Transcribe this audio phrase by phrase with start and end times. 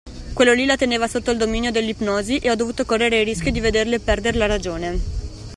[0.33, 3.59] Quello lì la teneva sotto il dominio dell'ipnosi e ho dovuto correre il rischio di
[3.59, 4.99] vederle perdere la ragione.